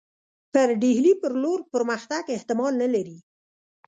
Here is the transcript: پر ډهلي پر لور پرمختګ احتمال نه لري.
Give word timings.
پر 0.53 0.69
ډهلي 0.81 1.13
پر 1.21 1.31
لور 1.41 1.59
پرمختګ 1.73 2.23
احتمال 2.35 2.73
نه 2.81 2.87
لري. 2.93 3.17